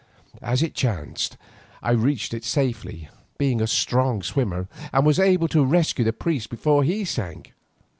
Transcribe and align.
As 0.41 0.63
it 0.63 0.73
chanced 0.73 1.37
I 1.83 1.91
reached 1.91 2.33
it 2.33 2.43
safely, 2.43 3.07
being 3.37 3.61
a 3.61 3.67
strong 3.67 4.23
swimmer, 4.23 4.67
and 4.91 5.05
was 5.05 5.19
able 5.19 5.47
to 5.49 5.63
rescue 5.63 6.03
the 6.05 6.11
priest 6.11 6.49
before 6.49 6.83
he 6.83 7.05
sank. 7.05 7.53